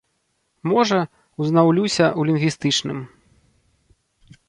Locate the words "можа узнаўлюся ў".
0.71-2.33